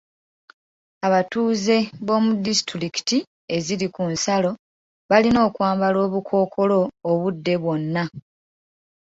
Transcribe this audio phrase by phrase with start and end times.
[1.07, 3.17] Abatuuze b'omu disitulikiti
[3.55, 4.51] eziri ku nsalo
[5.09, 8.03] balina okwambala obukookolo obudde bwonna.